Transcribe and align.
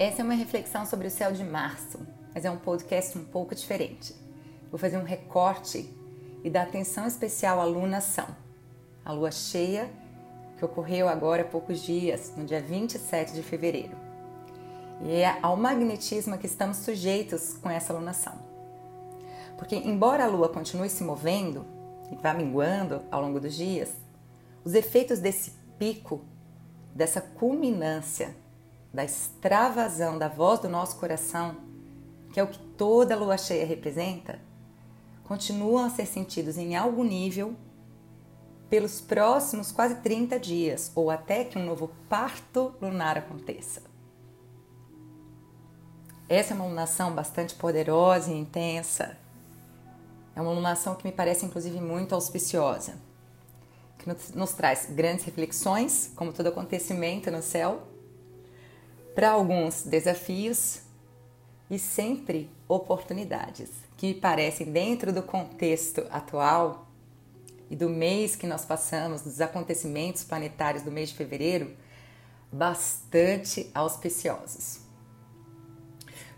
Essa 0.00 0.22
é 0.22 0.24
uma 0.24 0.32
reflexão 0.32 0.86
sobre 0.86 1.08
o 1.08 1.10
céu 1.10 1.30
de 1.30 1.44
março, 1.44 2.00
mas 2.34 2.46
é 2.46 2.50
um 2.50 2.56
podcast 2.56 3.18
um 3.18 3.24
pouco 3.24 3.54
diferente. 3.54 4.14
Vou 4.70 4.78
fazer 4.78 4.96
um 4.96 5.04
recorte 5.04 5.94
e 6.42 6.48
dar 6.48 6.62
atenção 6.62 7.06
especial 7.06 7.60
à 7.60 7.64
lunação, 7.64 8.26
a 9.04 9.12
lua 9.12 9.30
cheia 9.30 9.90
que 10.56 10.64
ocorreu 10.64 11.06
agora 11.06 11.42
há 11.42 11.44
poucos 11.44 11.80
dias, 11.80 12.32
no 12.34 12.46
dia 12.46 12.62
27 12.62 13.34
de 13.34 13.42
fevereiro. 13.42 13.94
E 15.02 15.16
é 15.16 15.38
ao 15.42 15.54
magnetismo 15.54 16.38
que 16.38 16.46
estamos 16.46 16.78
sujeitos 16.78 17.58
com 17.58 17.68
essa 17.68 17.92
lunação. 17.92 18.38
Porque, 19.58 19.76
embora 19.76 20.24
a 20.24 20.28
lua 20.28 20.48
continue 20.48 20.88
se 20.88 21.04
movendo 21.04 21.66
e 22.10 22.16
vá 22.16 22.32
minguando 22.32 23.02
ao 23.10 23.20
longo 23.20 23.38
dos 23.38 23.54
dias, 23.54 23.92
os 24.64 24.72
efeitos 24.72 25.18
desse 25.18 25.50
pico, 25.78 26.24
dessa 26.94 27.20
culminância 27.20 28.34
da 28.92 29.04
extravasão 29.04 30.18
da 30.18 30.28
voz 30.28 30.60
do 30.60 30.68
nosso 30.68 30.96
coração, 30.96 31.56
que 32.32 32.40
é 32.40 32.42
o 32.42 32.48
que 32.48 32.58
toda 32.58 33.16
lua 33.16 33.38
cheia 33.38 33.64
representa, 33.64 34.40
continuam 35.24 35.84
a 35.84 35.90
ser 35.90 36.06
sentidos 36.06 36.58
em 36.58 36.74
algum 36.76 37.04
nível 37.04 37.54
pelos 38.68 39.00
próximos 39.00 39.72
quase 39.72 39.96
30 39.96 40.38
dias, 40.38 40.92
ou 40.94 41.10
até 41.10 41.44
que 41.44 41.58
um 41.58 41.66
novo 41.66 41.90
parto 42.08 42.74
lunar 42.80 43.18
aconteça. 43.18 43.82
Essa 46.28 46.54
é 46.54 46.56
uma 46.56 46.66
lunação 46.66 47.12
bastante 47.12 47.56
poderosa 47.56 48.30
e 48.30 48.38
intensa. 48.38 49.16
É 50.36 50.40
uma 50.40 50.52
lunação 50.52 50.94
que 50.94 51.04
me 51.04 51.10
parece, 51.10 51.44
inclusive, 51.44 51.80
muito 51.80 52.14
auspiciosa, 52.14 52.94
que 53.98 54.08
nos, 54.08 54.30
nos 54.30 54.52
traz 54.52 54.86
grandes 54.88 55.24
reflexões, 55.24 56.12
como 56.14 56.32
todo 56.32 56.48
acontecimento 56.48 57.32
no 57.32 57.42
céu, 57.42 57.89
para 59.14 59.30
alguns 59.30 59.82
desafios 59.82 60.80
e 61.68 61.78
sempre 61.78 62.50
oportunidades 62.68 63.70
que 63.96 64.08
me 64.08 64.14
parecem 64.14 64.72
dentro 64.72 65.12
do 65.12 65.22
contexto 65.22 66.06
atual 66.10 66.88
e 67.68 67.76
do 67.76 67.88
mês 67.88 68.34
que 68.34 68.46
nós 68.46 68.64
passamos, 68.64 69.22
dos 69.22 69.40
acontecimentos 69.40 70.24
planetários 70.24 70.82
do 70.82 70.90
mês 70.90 71.10
de 71.10 71.16
fevereiro, 71.16 71.76
bastante 72.50 73.70
auspiciosos. 73.74 74.80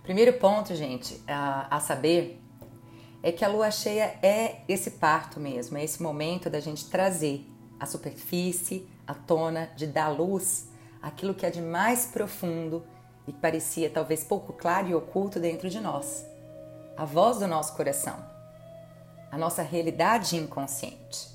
Primeiro 0.02 0.34
ponto, 0.34 0.74
gente, 0.74 1.22
a, 1.27 1.77
a 1.77 1.80
saber 1.80 2.41
é 3.22 3.30
que 3.30 3.44
a 3.44 3.48
lua 3.48 3.70
cheia 3.70 4.18
é 4.22 4.62
esse 4.68 4.92
parto 4.92 5.39
mesmo, 5.39 5.78
é 5.78 5.84
esse 5.84 6.02
momento 6.02 6.50
da 6.50 6.58
gente 6.61 6.91
trazer 6.91 7.46
a 7.78 7.86
superfície, 7.86 8.86
a 9.06 9.14
tona, 9.14 9.70
de 9.77 9.86
dar 9.86 10.08
luz 10.08 10.68
aquilo 11.03 11.34
que 11.34 11.45
é 11.45 11.50
de 11.50 11.61
mais 11.61 12.06
profundo 12.06 12.86
e 13.27 13.33
que 13.33 13.39
parecia 13.39 13.91
talvez 13.91 14.22
pouco 14.22 14.53
claro 14.53 14.89
e 14.89 14.95
oculto 14.95 15.41
dentro 15.41 15.69
de 15.69 15.81
nós. 15.81 16.25
A 16.97 17.05
voz 17.05 17.39
do 17.39 17.47
nosso 17.47 17.75
coração, 17.75 18.17
a 19.30 19.36
nossa 19.36 19.62
realidade 19.62 20.36
inconsciente. 20.36 21.28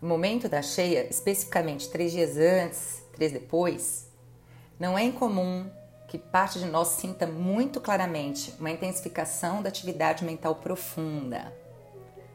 No 0.00 0.08
momento 0.08 0.48
da 0.48 0.62
cheia, 0.62 1.06
especificamente 1.10 1.88
três 1.90 2.12
dias 2.12 2.36
antes, 2.36 3.02
três 3.14 3.32
depois, 3.32 4.08
não 4.78 4.96
é 4.96 5.02
incomum 5.02 5.68
que 6.06 6.16
parte 6.16 6.58
de 6.58 6.66
nós 6.66 6.88
sinta 6.88 7.26
muito 7.26 7.80
claramente 7.80 8.54
uma 8.58 8.70
intensificação 8.70 9.60
da 9.60 9.68
atividade 9.68 10.24
mental 10.24 10.54
profunda. 10.54 11.52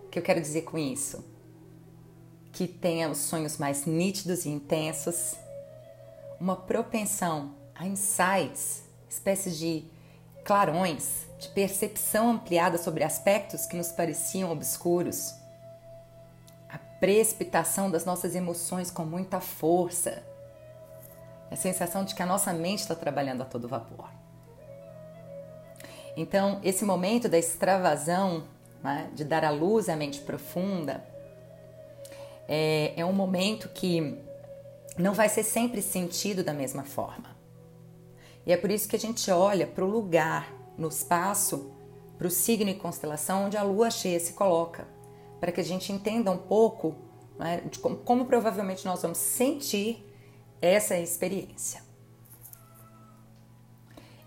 O 0.05 0.09
que 0.09 0.19
eu 0.19 0.23
quero 0.23 0.41
dizer 0.41 0.61
com 0.63 0.77
isso? 0.77 1.25
Que 2.51 2.67
tenha 2.67 3.09
os 3.09 3.17
sonhos 3.17 3.57
mais 3.57 3.85
nítidos 3.85 4.45
e 4.45 4.49
intensos, 4.49 5.35
uma 6.39 6.55
propensão 6.55 7.53
a 7.75 7.85
insights, 7.87 8.83
espécies 9.09 9.57
de 9.57 9.85
clarões, 10.43 11.25
de 11.39 11.49
percepção 11.49 12.31
ampliada 12.31 12.77
sobre 12.77 13.03
aspectos 13.03 13.65
que 13.65 13.75
nos 13.75 13.91
pareciam 13.91 14.51
obscuros, 14.51 15.33
a 16.69 16.77
precipitação 16.99 17.89
das 17.89 18.05
nossas 18.05 18.35
emoções 18.35 18.91
com 18.91 19.05
muita 19.05 19.39
força, 19.39 20.23
a 21.49 21.55
sensação 21.55 22.03
de 22.03 22.15
que 22.15 22.21
a 22.21 22.25
nossa 22.25 22.51
mente 22.53 22.79
está 22.79 22.95
trabalhando 22.95 23.41
a 23.41 23.45
todo 23.45 23.67
vapor. 23.67 24.09
Então, 26.15 26.59
esse 26.63 26.85
momento 26.85 27.27
da 27.27 27.37
extravasão, 27.37 28.43
né, 28.83 29.09
de 29.13 29.23
dar 29.23 29.43
à 29.43 29.49
luz 29.49 29.89
à 29.89 29.95
mente 29.95 30.19
profunda, 30.21 31.03
é, 32.47 32.93
é 32.95 33.05
um 33.05 33.13
momento 33.13 33.69
que 33.69 34.19
não 34.97 35.13
vai 35.13 35.29
ser 35.29 35.43
sempre 35.43 35.81
sentido 35.81 36.43
da 36.43 36.53
mesma 36.53 36.83
forma. 36.83 37.35
E 38.45 38.51
é 38.51 38.57
por 38.57 38.69
isso 38.69 38.87
que 38.87 38.95
a 38.95 38.99
gente 38.99 39.29
olha 39.31 39.65
para 39.65 39.85
o 39.85 39.89
lugar, 39.89 40.53
no 40.77 40.87
espaço, 40.87 41.71
para 42.17 42.27
o 42.27 42.31
signo 42.31 42.69
e 42.69 42.75
constelação 42.75 43.45
onde 43.45 43.57
a 43.57 43.63
lua 43.63 43.89
cheia 43.89 44.19
se 44.19 44.33
coloca, 44.33 44.87
para 45.39 45.51
que 45.51 45.61
a 45.61 45.63
gente 45.63 45.91
entenda 45.91 46.31
um 46.31 46.37
pouco 46.37 46.95
né, 47.37 47.61
de 47.69 47.79
como, 47.79 47.97
como 47.97 48.25
provavelmente 48.25 48.85
nós 48.85 49.01
vamos 49.01 49.17
sentir 49.17 50.05
essa 50.61 50.97
experiência. 50.97 51.81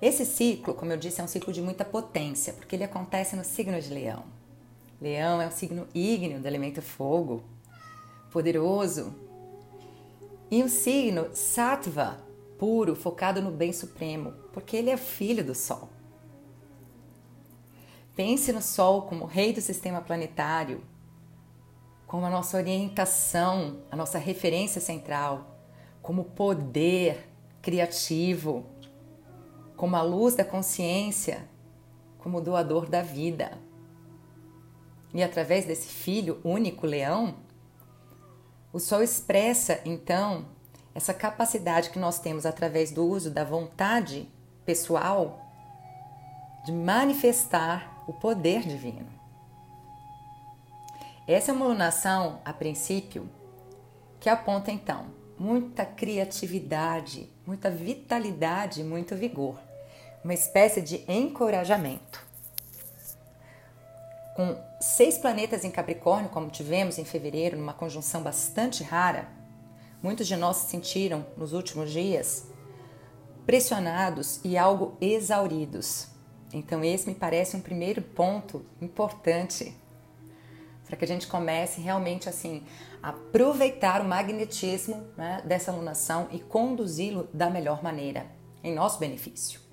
Esse 0.00 0.26
ciclo, 0.26 0.74
como 0.74 0.92
eu 0.92 0.96
disse, 0.98 1.20
é 1.20 1.24
um 1.24 1.28
ciclo 1.28 1.52
de 1.52 1.62
muita 1.62 1.84
potência, 1.84 2.52
porque 2.52 2.76
ele 2.76 2.84
acontece 2.84 3.34
no 3.34 3.44
signo 3.44 3.80
de 3.80 3.92
Leão. 3.92 4.24
Leão 5.00 5.40
é 5.40 5.46
um 5.46 5.50
signo 5.50 5.88
ígneo 5.94 6.40
do 6.40 6.46
elemento 6.46 6.82
fogo, 6.82 7.42
poderoso, 8.30 9.14
e 10.50 10.62
um 10.62 10.68
signo 10.68 11.28
sattva, 11.32 12.18
puro, 12.58 12.94
focado 12.94 13.42
no 13.42 13.50
bem 13.50 13.72
supremo, 13.72 14.32
porque 14.52 14.76
ele 14.76 14.90
é 14.90 14.96
filho 14.96 15.44
do 15.44 15.54
Sol. 15.54 15.88
Pense 18.14 18.52
no 18.52 18.62
Sol 18.62 19.02
como 19.02 19.26
rei 19.26 19.52
do 19.52 19.60
sistema 19.60 20.00
planetário, 20.00 20.82
como 22.06 22.24
a 22.24 22.30
nossa 22.30 22.56
orientação, 22.56 23.80
a 23.90 23.96
nossa 23.96 24.18
referência 24.18 24.80
central, 24.80 25.58
como 26.00 26.24
poder 26.24 27.28
criativo, 27.60 28.64
como 29.76 29.96
a 29.96 30.02
luz 30.02 30.36
da 30.36 30.44
consciência, 30.44 31.48
como 32.18 32.40
doador 32.40 32.88
da 32.88 33.02
vida. 33.02 33.58
E 35.12 35.22
através 35.22 35.64
desse 35.64 35.88
filho 35.88 36.40
único 36.44 36.86
leão, 36.86 37.34
o 38.76 38.78
sol 38.78 39.02
expressa, 39.02 39.80
então, 39.86 40.44
essa 40.94 41.14
capacidade 41.14 41.88
que 41.88 41.98
nós 41.98 42.18
temos 42.18 42.44
através 42.44 42.90
do 42.90 43.06
uso 43.06 43.30
da 43.30 43.42
vontade 43.42 44.28
pessoal 44.66 45.40
de 46.62 46.72
manifestar 46.72 48.04
o 48.06 48.12
poder 48.12 48.60
divino. 48.60 49.08
Essa 51.26 51.52
é 51.52 51.54
uma 51.54 51.64
lunação, 51.64 52.38
a 52.44 52.52
princípio, 52.52 53.26
que 54.20 54.28
aponta 54.28 54.70
então 54.70 55.06
muita 55.38 55.86
criatividade, 55.86 57.32
muita 57.46 57.70
vitalidade, 57.70 58.84
muito 58.84 59.16
vigor, 59.16 59.58
uma 60.22 60.34
espécie 60.34 60.82
de 60.82 61.02
encorajamento 61.10 62.25
com 64.36 64.54
seis 64.78 65.16
planetas 65.16 65.64
em 65.64 65.70
Capricórnio, 65.70 66.28
como 66.28 66.50
tivemos 66.50 66.98
em 66.98 67.06
fevereiro, 67.06 67.56
numa 67.56 67.72
conjunção 67.72 68.22
bastante 68.22 68.84
rara, 68.84 69.28
muitos 70.02 70.26
de 70.26 70.36
nós 70.36 70.58
se 70.58 70.70
sentiram 70.70 71.26
nos 71.38 71.54
últimos 71.54 71.90
dias 71.90 72.46
pressionados 73.46 74.38
e 74.44 74.58
algo 74.58 74.94
exauridos. 75.00 76.08
Então, 76.52 76.84
esse 76.84 77.08
me 77.08 77.14
parece 77.14 77.56
um 77.56 77.62
primeiro 77.62 78.02
ponto 78.02 78.66
importante 78.78 79.74
para 80.84 80.96
que 80.96 81.04
a 81.04 81.08
gente 81.08 81.26
comece 81.26 81.80
realmente 81.80 82.28
assim 82.28 82.62
a 83.02 83.08
aproveitar 83.08 84.02
o 84.02 84.04
magnetismo 84.04 85.08
né, 85.16 85.42
dessa 85.46 85.72
lunação 85.72 86.28
e 86.30 86.40
conduzi-lo 86.40 87.26
da 87.32 87.48
melhor 87.48 87.82
maneira, 87.82 88.26
em 88.62 88.74
nosso 88.74 88.98
benefício. 88.98 89.65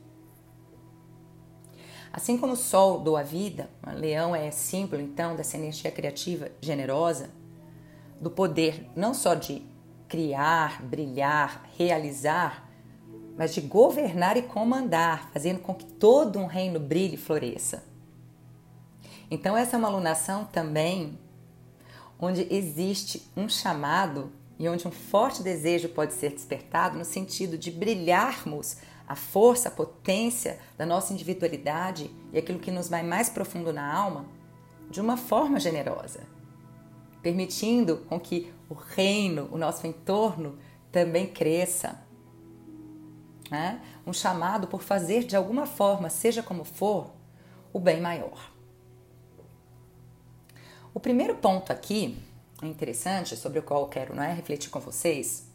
Assim 2.13 2.37
como 2.37 2.53
o 2.53 2.55
Sol 2.55 2.99
doa 2.99 3.23
vida, 3.23 3.67
Leão 3.95 4.35
é 4.35 4.51
símbolo 4.51 5.01
então 5.01 5.35
dessa 5.35 5.57
energia 5.57 5.89
criativa 5.89 6.51
generosa, 6.61 7.31
do 8.21 8.29
poder 8.29 8.87
não 8.95 9.15
só 9.15 9.33
de 9.33 9.65
criar, 10.07 10.83
brilhar, 10.83 11.67
realizar, 11.75 12.69
mas 13.35 13.51
de 13.51 13.61
governar 13.61 14.37
e 14.37 14.43
comandar, 14.43 15.31
fazendo 15.31 15.59
com 15.59 15.73
que 15.73 15.85
todo 15.85 16.37
um 16.37 16.45
reino 16.45 16.79
brilhe 16.79 17.15
e 17.15 17.17
floresça. 17.17 17.83
Então, 19.31 19.57
essa 19.57 19.75
é 19.75 19.79
uma 19.79 19.87
alunação 19.87 20.45
também 20.45 21.17
onde 22.19 22.47
existe 22.53 23.27
um 23.35 23.49
chamado 23.49 24.31
e 24.59 24.69
onde 24.69 24.87
um 24.87 24.91
forte 24.91 25.41
desejo 25.41 25.89
pode 25.89 26.13
ser 26.13 26.29
despertado 26.29 26.95
no 26.95 27.03
sentido 27.03 27.57
de 27.57 27.71
brilharmos 27.71 28.77
a 29.07 29.15
força, 29.15 29.69
a 29.69 29.71
potência 29.71 30.59
da 30.77 30.85
nossa 30.85 31.13
individualidade 31.13 32.09
e 32.31 32.37
aquilo 32.37 32.59
que 32.59 32.71
nos 32.71 32.89
vai 32.89 33.03
mais 33.03 33.29
profundo 33.29 33.73
na 33.73 33.93
alma 33.93 34.25
de 34.89 35.01
uma 35.01 35.17
forma 35.17 35.59
generosa, 35.59 36.21
permitindo 37.21 37.97
com 38.09 38.19
que 38.19 38.53
o 38.69 38.73
reino, 38.73 39.49
o 39.51 39.57
nosso 39.57 39.85
entorno 39.85 40.57
também 40.91 41.27
cresça. 41.27 41.99
né? 43.49 43.81
um 44.05 44.13
chamado 44.13 44.67
por 44.67 44.81
fazer 44.81 45.23
de 45.23 45.35
alguma 45.35 45.65
forma, 45.65 46.09
seja 46.09 46.43
como 46.43 46.63
for, 46.63 47.11
o 47.71 47.79
bem 47.79 48.01
maior. 48.01 48.51
O 50.93 50.99
primeiro 50.99 51.35
ponto 51.35 51.71
aqui, 51.71 52.17
interessante, 52.61 53.35
sobre 53.35 53.59
o 53.59 53.63
qual 53.63 53.81
eu 53.81 53.87
quero 53.87 54.19
é, 54.19 54.31
refletir 54.33 54.69
com 54.69 54.79
vocês, 54.79 55.47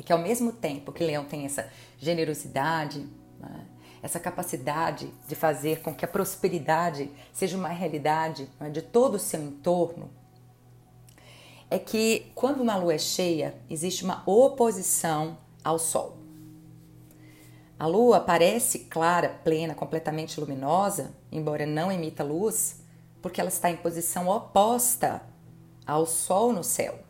é 0.00 0.02
que 0.02 0.12
ao 0.14 0.18
mesmo 0.18 0.50
tempo 0.50 0.92
que 0.92 1.04
Leão 1.04 1.26
tem 1.26 1.44
essa 1.44 1.70
generosidade, 1.98 3.06
né, 3.38 3.66
essa 4.02 4.18
capacidade 4.18 5.12
de 5.28 5.34
fazer 5.34 5.82
com 5.82 5.94
que 5.94 6.06
a 6.06 6.08
prosperidade 6.08 7.10
seja 7.34 7.54
uma 7.54 7.68
realidade 7.68 8.48
é, 8.58 8.70
de 8.70 8.80
todo 8.80 9.16
o 9.16 9.18
seu 9.18 9.42
entorno, 9.42 10.10
é 11.68 11.78
que 11.78 12.32
quando 12.34 12.62
uma 12.62 12.76
lua 12.76 12.94
é 12.94 12.98
cheia, 12.98 13.54
existe 13.68 14.02
uma 14.02 14.22
oposição 14.24 15.36
ao 15.62 15.78
Sol. 15.78 16.16
A 17.78 17.86
lua 17.86 18.20
parece 18.20 18.80
clara, 18.80 19.28
plena, 19.44 19.74
completamente 19.74 20.40
luminosa, 20.40 21.12
embora 21.30 21.66
não 21.66 21.92
emita 21.92 22.24
luz, 22.24 22.80
porque 23.20 23.38
ela 23.38 23.50
está 23.50 23.70
em 23.70 23.76
posição 23.76 24.28
oposta 24.28 25.22
ao 25.86 26.06
Sol 26.06 26.54
no 26.54 26.64
céu. 26.64 27.09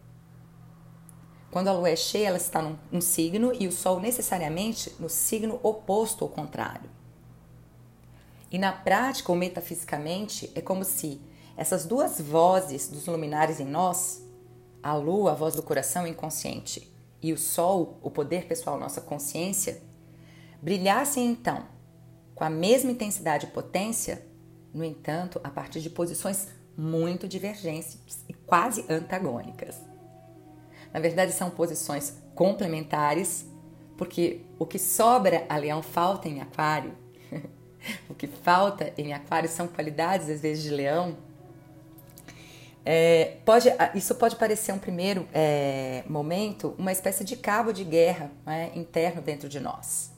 Quando 1.51 1.69
a 1.69 1.73
lua 1.73 1.91
é 1.91 1.97
cheia, 1.97 2.29
ela 2.29 2.37
está 2.37 2.63
num, 2.63 3.01
signo 3.01 3.53
e 3.59 3.67
o 3.67 3.73
Sol 3.73 3.99
necessariamente 3.99 4.95
no 5.01 5.09
signo 5.09 5.59
oposto 5.63 6.25
ao 6.25 6.31
contrário. 6.31 6.89
E 8.53 8.59
na 8.59 8.73
prática 8.73 9.33
ou 9.33 9.39
metafisicamente, 9.39 10.51
é 10.55 10.61
como 10.61 10.85
se 10.85 11.21
essas 11.57 11.85
duas 11.85 12.21
vozes 12.21 12.89
dos 12.89 13.07
luminares 13.07 13.61
em 13.61 13.67
nós 13.67 14.25
a 14.83 14.95
lua, 14.95 15.33
a 15.33 15.35
voz 15.35 15.55
do 15.55 15.63
coração 15.63 16.07
inconsciente, 16.07 16.91
e 17.23 17.33
o 17.33 17.39
sol, 17.39 17.99
o 18.03 18.11
poder 18.11 18.47
pessoal, 18.47 18.79
nossa 18.79 19.01
consciência, 19.01 19.83
brilhassem 20.63 21.27
então 21.27 21.67
com 22.35 22.45
a 22.45 22.51
mesma 22.51 22.91
intensidade 22.91 23.47
e 23.47 23.51
potência, 23.51 24.25
no 24.73 24.83
entanto, 24.83 25.39
a 25.45 25.51
partir 25.51 25.81
de 25.83 25.91
posições 25.91 26.49
muito 26.75 27.29
divergentes 27.29 27.99
e 28.27 28.33
quase 28.33 28.87
antagônicas. 28.89 29.90
Na 30.93 31.01
verdade, 31.01 31.33
são 31.33 31.51
posições 31.51 32.17
complementares, 32.35 33.47
porque 33.97 34.41
o 34.59 34.67
que 34.67 34.79
sobra 34.79 35.45
a 35.49 35.57
leão 35.57 35.83
falta 35.83 36.29
em 36.29 36.41
aquário. 36.41 36.93
o 38.09 38.15
que 38.15 38.27
falta 38.27 38.93
em 38.99 39.13
aquário 39.13 39.49
são 39.49 39.69
qualidades, 39.69 40.29
às 40.29 40.41
vezes, 40.41 40.63
de 40.63 40.71
leão 40.71 41.17
é, 42.85 43.37
pode, 43.45 43.69
isso 43.95 44.15
pode 44.15 44.37
parecer 44.37 44.73
um 44.73 44.79
primeiro 44.79 45.29
é, 45.35 46.03
momento 46.09 46.75
uma 46.79 46.91
espécie 46.91 47.25
de 47.25 47.37
cabo 47.37 47.73
de 47.73 47.85
guerra 47.85 48.31
né, 48.47 48.73
interno 48.75 49.21
dentro 49.21 49.49
de 49.49 49.61
nós. 49.61 50.11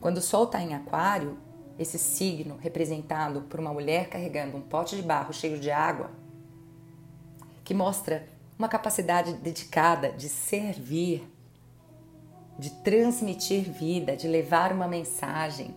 Quando 0.00 0.18
o 0.18 0.22
Sol 0.22 0.44
está 0.44 0.60
em 0.60 0.74
Aquário, 0.74 1.38
esse 1.78 1.98
signo 1.98 2.56
representado 2.60 3.42
por 3.42 3.58
uma 3.58 3.72
mulher 3.72 4.08
carregando 4.08 4.56
um 4.56 4.60
pote 4.60 4.96
de 4.96 5.02
barro 5.02 5.32
cheio 5.32 5.58
de 5.58 5.70
água, 5.70 6.10
que 7.64 7.72
mostra 7.72 8.28
uma 8.58 8.68
capacidade 8.68 9.34
dedicada 9.34 10.10
de 10.10 10.28
servir, 10.28 11.30
de 12.58 12.70
transmitir 12.82 13.70
vida, 13.70 14.16
de 14.16 14.26
levar 14.26 14.72
uma 14.72 14.88
mensagem, 14.88 15.74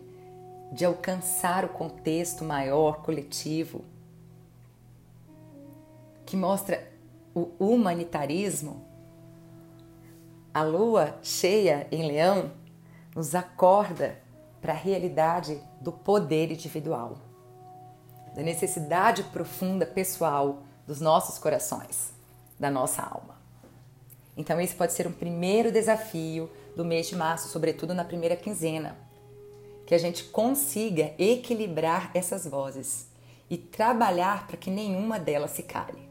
de 0.72 0.84
alcançar 0.84 1.64
o 1.64 1.70
contexto 1.70 2.44
maior, 2.44 3.02
coletivo 3.04 3.86
que 6.32 6.38
mostra 6.38 6.90
o 7.36 7.50
humanitarismo, 7.60 8.86
a 10.54 10.64
lua 10.64 11.20
cheia 11.22 11.86
em 11.92 12.08
Leão 12.08 12.52
nos 13.14 13.36
acorda 13.36 14.18
para 14.62 14.72
a 14.72 14.78
realidade 14.78 15.62
do 15.82 15.92
poder 15.92 16.50
individual, 16.50 17.18
da 18.34 18.42
necessidade 18.42 19.24
profunda 19.24 19.86
pessoal 19.86 20.64
dos 20.88 21.02
nossos 21.02 21.38
corações, 21.38 22.14
da 22.62 22.70
nossa 22.70 23.02
alma. 23.02 23.42
Então, 24.38 24.62
esse 24.62 24.76
pode 24.76 24.94
ser 24.94 25.08
um 25.08 25.12
primeiro 25.12 25.72
desafio 25.72 26.50
do 26.76 26.86
mês 26.86 27.08
de 27.08 27.16
março, 27.16 27.50
sobretudo 27.50 27.94
na 27.94 28.06
primeira 28.06 28.36
quinzena, 28.36 28.96
que 29.86 29.96
a 29.96 29.98
gente 29.98 30.26
consiga 30.26 31.14
equilibrar 31.18 32.12
essas 32.14 32.46
vozes 32.46 33.08
e 33.50 33.58
trabalhar 33.58 34.48
para 34.48 34.56
que 34.56 34.70
nenhuma 34.70 35.20
delas 35.20 35.52
se 35.52 35.64
cale. 35.64 36.10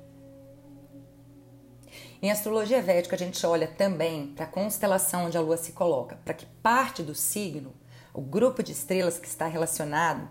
Em 2.20 2.30
astrologia 2.30 2.82
védica, 2.82 3.14
a 3.14 3.18
gente 3.18 3.46
olha 3.46 3.66
também 3.66 4.26
para 4.34 4.44
a 4.44 4.48
constelação 4.48 5.26
onde 5.26 5.38
a 5.38 5.40
lua 5.40 5.56
se 5.56 5.72
coloca, 5.72 6.18
para 6.24 6.34
que 6.34 6.44
parte 6.62 7.02
do 7.02 7.14
signo, 7.14 7.72
o 8.12 8.20
grupo 8.20 8.62
de 8.62 8.72
estrelas 8.72 9.18
que 9.18 9.28
está 9.28 9.46
relacionado, 9.46 10.28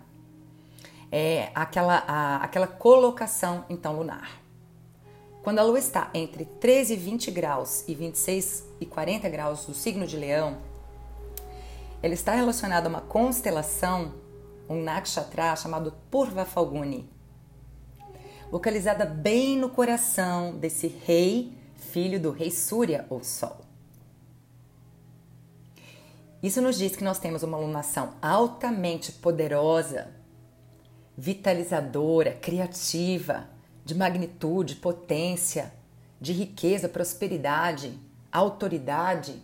é 1.10 1.50
aquela, 1.54 2.04
a, 2.06 2.36
aquela 2.36 2.68
colocação 2.68 3.64
então 3.68 3.96
lunar. 3.96 4.39
Quando 5.42 5.58
a 5.58 5.62
lua 5.62 5.78
está 5.78 6.10
entre 6.12 6.44
13 6.44 6.92
e 6.92 6.96
20 6.96 7.30
graus 7.30 7.84
e 7.88 7.94
26 7.94 8.64
e 8.78 8.84
40 8.84 9.28
graus 9.30 9.64
do 9.64 9.72
signo 9.72 10.06
de 10.06 10.16
Leão, 10.16 10.58
ela 12.02 12.12
está 12.12 12.34
relacionada 12.34 12.88
a 12.88 12.90
uma 12.90 13.00
constelação, 13.00 14.14
um 14.68 14.82
nakshatra 14.82 15.56
chamado 15.56 15.94
Purva 16.10 16.44
Falguni, 16.44 17.08
localizada 18.52 19.06
bem 19.06 19.56
no 19.56 19.70
coração 19.70 20.58
desse 20.58 20.88
rei 20.88 21.52
filho 21.74 22.20
do 22.20 22.30
rei 22.30 22.50
Súria 22.50 23.06
ou 23.08 23.24
Sol. 23.24 23.64
Isso 26.42 26.60
nos 26.60 26.76
diz 26.76 26.94
que 26.96 27.04
nós 27.04 27.18
temos 27.18 27.42
uma 27.42 27.56
alunação 27.56 28.14
altamente 28.20 29.12
poderosa, 29.12 30.08
vitalizadora, 31.16 32.32
criativa, 32.32 33.48
de 33.84 33.94
magnitude, 33.94 34.76
potência, 34.76 35.72
de 36.20 36.32
riqueza, 36.32 36.88
prosperidade, 36.88 37.98
autoridade, 38.30 39.42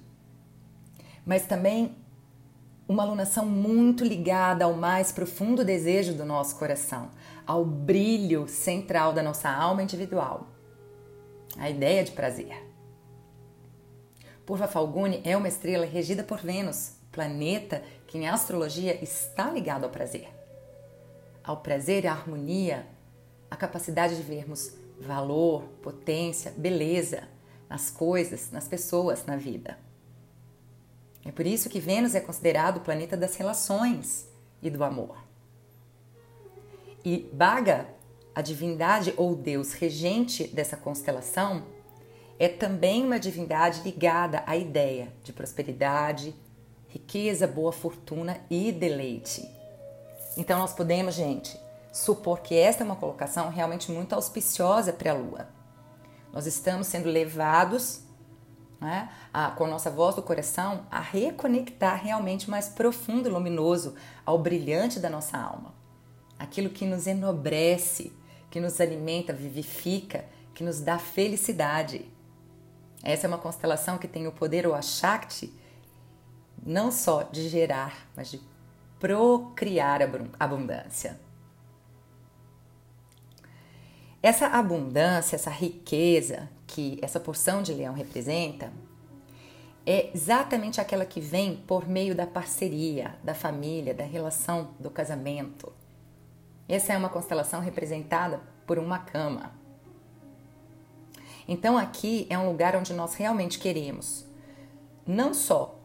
mas 1.25 1.47
também 1.47 1.97
uma 2.89 3.03
alunação 3.03 3.47
muito 3.47 4.05
ligada 4.05 4.65
ao 4.65 4.75
mais 4.75 5.11
profundo 5.11 5.65
desejo 5.65 6.15
do 6.15 6.25
nosso 6.25 6.57
coração, 6.57 7.11
ao 7.47 7.65
brilho 7.65 8.47
central 8.47 9.13
da 9.13 9.23
nossa 9.23 9.51
alma 9.51 9.83
individual 9.83 10.47
a 11.59 11.71
ideia 11.71 12.05
de 12.05 12.13
prazer. 12.13 12.65
Purva 14.45 14.69
Falguni 14.69 15.21
é 15.25 15.37
uma 15.37 15.49
estrela 15.49 15.87
regida 15.87 16.23
por 16.23 16.39
Vênus, 16.39 16.93
planeta 17.11 17.83
que 18.07 18.19
em 18.19 18.29
astrologia 18.29 19.03
está 19.03 19.51
ligado 19.51 19.85
ao 19.85 19.91
prazer. 19.91 20.29
Ao 21.43 21.57
prazer 21.57 22.05
e 22.05 22.07
à 22.07 22.13
harmonia, 22.13 22.87
a 23.51 23.57
capacidade 23.57 24.17
de 24.17 24.23
vermos 24.23 24.73
valor, 25.01 25.63
potência, 25.83 26.53
beleza 26.57 27.29
nas 27.69 27.91
coisas, 27.91 28.51
nas 28.51 28.67
pessoas, 28.67 29.25
na 29.27 29.37
vida. 29.37 29.79
É 31.25 31.33
por 31.33 31.47
isso 31.47 31.69
que 31.69 31.81
Vênus 31.81 32.15
é 32.15 32.21
considerado 32.21 32.79
o 32.79 32.81
planeta 32.81 33.17
das 33.17 33.35
relações 33.37 34.29
e 34.63 34.71
do 34.71 34.85
amor. 34.85 35.17
E 37.05 37.29
Baga 37.33 37.89
a 38.35 38.43
divindade 38.43 39.15
ou 39.17 39.35
Deus 39.35 39.73
regente 39.73 40.47
dessa 40.49 40.77
constelação 40.77 41.65
é 42.39 42.49
também 42.49 43.05
uma 43.05 43.19
divindade 43.19 43.81
ligada 43.83 44.43
à 44.47 44.57
ideia 44.57 45.13
de 45.25 45.33
prosperidade, 45.33 46.35
riqueza, 46.89 47.47
boa 47.47 47.73
fortuna 47.73 48.39
e 48.51 48.71
deleite. 48.71 49.49
Então 50.37 50.59
nós 50.59 50.75
podemos, 50.75 51.15
gente, 51.15 51.59
supor 51.97 52.41
que 52.41 52.55
esta 52.55 52.83
é 52.83 52.87
uma 52.87 52.97
colocação 52.97 53.49
realmente 53.49 53.91
muito 53.91 54.15
auspiciosa 54.15 54.93
para 54.93 55.13
a 55.13 55.15
Lua. 55.15 55.49
Nós 56.31 56.47
estamos 56.47 56.89
sendo 56.89 57.09
levados, 57.09 58.03
né, 58.79 59.11
a, 59.33 59.51
com 59.53 59.65
a 59.65 59.69
nossa 59.69 59.91
voz 59.91 60.15
do 60.15 60.23
coração, 60.23 60.87
a 60.91 61.01
reconectar 61.01 62.03
realmente 62.03 62.51
mais 62.51 62.69
profundo 62.69 63.29
e 63.29 63.33
luminoso 63.33 63.95
ao 64.27 64.39
brilhante 64.39 65.01
da 65.01 65.09
nossa 65.09 65.39
alma. 65.39 65.75
Aquilo 66.39 66.69
que 66.69 66.85
nos 66.85 67.07
enobrece, 67.07 68.13
que 68.51 68.61
nos 68.61 68.79
alimenta, 68.79 69.33
vivifica, 69.33 70.27
que 70.53 70.63
nos 70.63 70.81
dá 70.81 70.99
felicidade. 70.99 72.13
Essa 73.03 73.27
é 73.27 73.29
uma 73.29 73.39
constelação 73.39 73.97
que 73.97 74.07
tem 74.07 74.27
o 74.27 74.33
poder, 74.33 74.67
o 74.67 74.75
Ashakti, 74.75 75.51
não 76.63 76.93
só 76.93 77.23
de 77.23 77.49
gerar, 77.49 78.07
mas 78.15 78.31
de 78.31 78.41
procriar 79.01 80.01
abundância. 80.39 81.25
Essa 84.27 84.49
abundância, 84.49 85.37
essa 85.37 85.51
riqueza 85.51 86.49
que 86.67 86.99
essa 87.01 87.21
porção 87.21 87.63
de 87.63 87.73
leão 87.73 87.95
representa, 87.95 88.73
é 89.87 90.11
exatamente 90.13 90.81
aquela 90.81 91.07
que 91.07 91.21
vem 91.21 91.59
por 91.59 91.87
meio 91.87 92.13
da 92.13 92.27
parceria, 92.27 93.15
da 93.23 93.35
família, 93.35 93.95
da 93.95 94.03
relação, 94.03 94.71
do 94.81 94.91
casamento. 94.91 95.73
Essa 96.69 96.93
é 96.93 96.99
uma 96.99 97.09
constelação 97.09 97.61
representada 97.61 98.41
por 98.67 98.81
uma 98.81 98.99
cama. 98.99 99.53
Então 101.47 101.79
aqui 101.79 102.27
é 102.29 102.37
um 102.37 102.49
lugar 102.49 102.75
onde 102.75 102.93
nós 102.93 103.15
realmente 103.15 103.61
queremos 103.61 104.27
não 105.07 105.33
só 105.33 105.79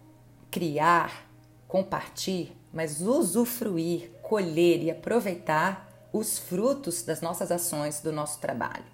criar, 0.49 1.29
compartilhar, 1.67 2.55
mas 2.73 3.01
usufruir, 3.01 4.09
colher 4.23 4.81
e 4.81 4.89
aproveitar 4.89 5.90
os 6.11 6.37
frutos 6.37 7.03
das 7.03 7.21
nossas 7.21 7.51
ações, 7.51 8.01
do 8.01 8.11
nosso 8.11 8.39
trabalho. 8.39 8.85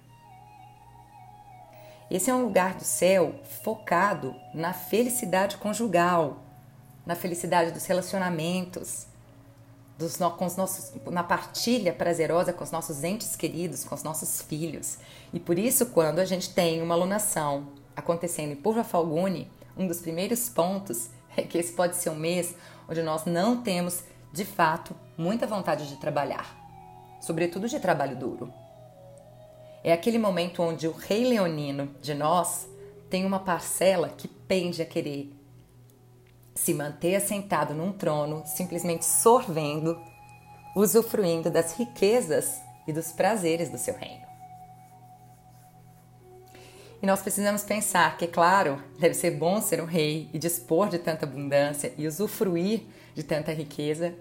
Esse 2.10 2.30
é 2.30 2.34
um 2.34 2.42
lugar 2.42 2.74
do 2.74 2.84
céu 2.84 3.34
focado 3.62 4.34
na 4.54 4.72
felicidade 4.72 5.58
conjugal, 5.58 6.42
na 7.04 7.14
felicidade 7.14 7.70
dos 7.70 7.84
relacionamentos, 7.84 9.06
dos, 9.98 10.16
com 10.16 10.46
os 10.46 10.56
nossos, 10.56 10.92
na 11.10 11.24
partilha 11.24 11.92
prazerosa 11.92 12.52
com 12.52 12.62
os 12.62 12.70
nossos 12.70 13.02
entes 13.02 13.34
queridos, 13.34 13.84
com 13.84 13.94
os 13.94 14.02
nossos 14.02 14.40
filhos. 14.40 14.98
E 15.34 15.40
por 15.40 15.58
isso, 15.58 15.86
quando 15.86 16.20
a 16.20 16.24
gente 16.24 16.54
tem 16.54 16.80
uma 16.80 16.94
alunação 16.94 17.68
acontecendo 17.96 18.52
em 18.52 18.56
Purva 18.56 18.84
Falguni, 18.84 19.50
um 19.76 19.86
dos 19.86 20.00
primeiros 20.00 20.48
pontos 20.48 21.10
é 21.36 21.42
que 21.42 21.58
esse 21.58 21.72
pode 21.72 21.96
ser 21.96 22.10
um 22.10 22.14
mês 22.14 22.54
onde 22.88 23.02
nós 23.02 23.24
não 23.26 23.60
temos, 23.60 24.02
de 24.32 24.44
fato, 24.44 24.94
muita 25.16 25.46
vontade 25.46 25.88
de 25.88 25.96
trabalhar, 25.96 26.56
sobretudo 27.28 27.68
de 27.68 27.78
trabalho 27.78 28.16
duro. 28.16 28.50
É 29.84 29.92
aquele 29.92 30.16
momento 30.16 30.62
onde 30.62 30.88
o 30.88 30.92
rei 30.92 31.24
leonino 31.24 31.94
de 32.00 32.14
nós 32.14 32.66
tem 33.10 33.26
uma 33.26 33.38
parcela 33.38 34.08
que 34.08 34.26
pende 34.26 34.80
a 34.80 34.86
querer 34.86 35.30
se 36.54 36.72
manter 36.72 37.16
assentado 37.16 37.74
num 37.74 37.92
trono, 37.92 38.42
simplesmente 38.46 39.04
sorvendo, 39.04 40.00
usufruindo 40.74 41.50
das 41.50 41.74
riquezas 41.74 42.62
e 42.86 42.94
dos 42.94 43.12
prazeres 43.12 43.68
do 43.68 43.76
seu 43.76 43.94
reino. 43.94 44.26
E 47.02 47.06
nós 47.06 47.20
precisamos 47.20 47.62
pensar 47.62 48.16
que, 48.16 48.26
claro, 48.26 48.82
deve 48.98 49.14
ser 49.14 49.32
bom 49.32 49.60
ser 49.60 49.82
um 49.82 49.86
rei 49.86 50.30
e 50.32 50.38
dispor 50.38 50.88
de 50.88 50.98
tanta 50.98 51.26
abundância 51.26 51.92
e 51.98 52.06
usufruir 52.06 52.84
de 53.14 53.22
tanta 53.22 53.52
riqueza, 53.52 54.14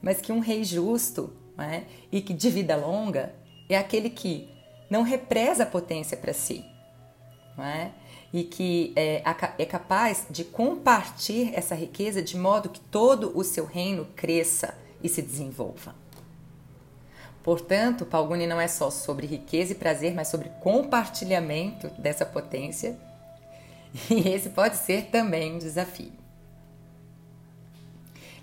mas 0.00 0.22
que 0.22 0.32
um 0.32 0.40
rei 0.40 0.64
justo 0.64 1.43
né, 1.56 1.84
e 2.10 2.20
que 2.20 2.32
de 2.32 2.50
vida 2.50 2.76
longa 2.76 3.34
é 3.68 3.76
aquele 3.76 4.10
que 4.10 4.48
não 4.90 5.02
represa 5.02 5.62
a 5.62 5.66
potência 5.66 6.16
para 6.16 6.32
si, 6.32 6.64
não 7.56 7.64
é? 7.64 7.92
e 8.34 8.42
que 8.42 8.92
é, 8.96 9.22
é 9.58 9.64
capaz 9.64 10.26
de 10.28 10.42
compartilhar 10.42 11.52
essa 11.54 11.72
riqueza 11.72 12.20
de 12.20 12.36
modo 12.36 12.68
que 12.68 12.80
todo 12.80 13.30
o 13.38 13.44
seu 13.44 13.64
reino 13.64 14.08
cresça 14.16 14.74
e 15.00 15.08
se 15.08 15.22
desenvolva. 15.22 15.94
Portanto, 17.44 18.04
Palguni 18.04 18.44
não 18.46 18.60
é 18.60 18.66
só 18.66 18.90
sobre 18.90 19.26
riqueza 19.28 19.70
e 19.70 19.76
prazer, 19.76 20.14
mas 20.14 20.26
sobre 20.26 20.48
compartilhamento 20.60 21.88
dessa 21.90 22.26
potência. 22.26 22.98
E 24.10 24.28
esse 24.28 24.48
pode 24.48 24.78
ser 24.78 25.04
também 25.04 25.54
um 25.54 25.58
desafio. 25.58 26.10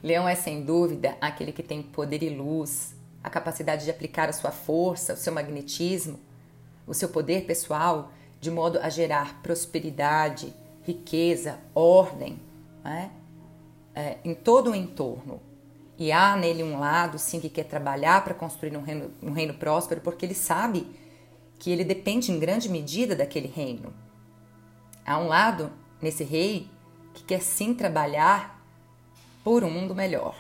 Leão 0.02 0.26
é 0.26 0.36
sem 0.36 0.64
dúvida 0.64 1.18
aquele 1.20 1.52
que 1.52 1.62
tem 1.62 1.84
poder 1.84 2.24
e 2.24 2.30
luz, 2.30 2.96
a 3.24 3.30
capacidade 3.30 3.86
de 3.86 3.92
aplicar 3.92 4.30
a 4.30 4.34
sua 4.34 4.52
força, 4.52 5.14
o 5.14 5.18
seu 5.18 5.34
magnetismo, 5.34 6.20
o 6.88 6.94
seu 6.94 7.10
poder 7.10 7.46
pessoal 7.46 8.12
de 8.40 8.50
modo 8.50 8.80
a 8.80 8.90
gerar 8.90 9.42
prosperidade, 9.42 10.54
riqueza, 10.84 11.60
ordem 11.76 12.40
né? 12.84 13.12
é, 13.96 14.18
em 14.24 14.34
todo 14.34 14.72
o 14.72 14.76
entorno. 14.76 15.40
E 15.98 16.12
há 16.12 16.36
nele 16.36 16.64
um 16.64 16.80
lado, 16.80 17.20
sim, 17.20 17.40
que 17.40 17.50
quer 17.50 17.66
trabalhar 17.66 18.24
para 18.24 18.34
construir 18.34 18.76
um 18.76 18.82
reino, 18.82 19.12
um 19.22 19.32
reino 19.32 19.54
próspero, 19.54 20.02
porque 20.02 20.26
ele 20.26 20.34
sabe 20.34 20.88
que 21.60 21.70
ele 21.70 21.84
depende 21.84 22.32
em 22.32 22.40
grande 22.40 22.68
medida 22.68 23.16
daquele 23.16 23.48
reino. 23.48 23.94
Há 25.06 25.20
um 25.20 25.28
lado 25.28 25.72
nesse 26.02 26.24
rei 26.24 26.68
que 27.14 27.24
quer 27.24 27.42
sim 27.42 27.76
trabalhar 27.76 28.60
por 29.44 29.64
um 29.64 29.70
mundo 29.70 29.94
melhor. 29.94 30.36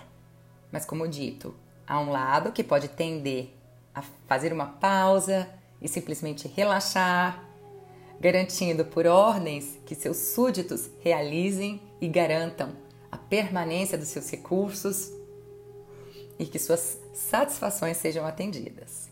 Mas, 0.71 0.85
como 0.85 1.07
dito, 1.07 1.53
há 1.91 1.99
um 1.99 2.09
lado 2.09 2.53
que 2.53 2.63
pode 2.63 2.87
tender 2.87 3.49
a 3.93 4.01
fazer 4.25 4.53
uma 4.53 4.65
pausa 4.65 5.49
e 5.81 5.89
simplesmente 5.89 6.47
relaxar, 6.47 7.43
garantindo 8.17 8.85
por 8.85 9.05
ordens 9.05 9.77
que 9.85 9.93
seus 9.93 10.15
súditos 10.15 10.89
realizem 11.01 11.81
e 11.99 12.07
garantam 12.07 12.71
a 13.11 13.17
permanência 13.17 13.97
dos 13.97 14.07
seus 14.07 14.29
recursos 14.31 15.11
e 16.39 16.45
que 16.45 16.57
suas 16.57 16.97
satisfações 17.13 17.97
sejam 17.97 18.25
atendidas. 18.25 19.09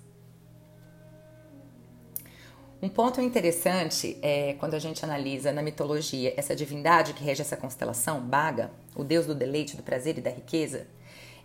Um 2.81 2.87
ponto 2.87 3.19
interessante 3.19 4.17
é 4.21 4.53
quando 4.53 4.75
a 4.75 4.79
gente 4.79 5.03
analisa 5.03 5.51
na 5.51 5.61
mitologia 5.61 6.33
essa 6.37 6.55
divindade 6.55 7.11
que 7.11 7.25
rege 7.25 7.41
essa 7.41 7.57
constelação, 7.57 8.21
Baga, 8.21 8.71
o 8.95 9.03
deus 9.03 9.25
do 9.25 9.35
deleite, 9.35 9.75
do 9.75 9.83
prazer 9.83 10.17
e 10.17 10.21
da 10.21 10.29
riqueza, 10.29 10.87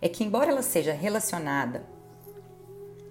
é 0.01 0.09
que, 0.09 0.23
embora 0.23 0.51
ela 0.51 0.61
seja 0.61 0.93
relacionada 0.93 1.85